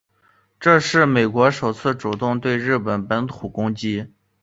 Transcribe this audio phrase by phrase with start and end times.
[0.59, 4.11] 这是美国首次主动对日本本土攻击。